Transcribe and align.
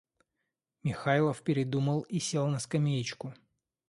Михайлов 0.81 1.43
передумал 1.43 2.01
и 2.01 2.17
сел 2.17 2.47
на 2.47 2.57
скамеечку. 2.57 3.35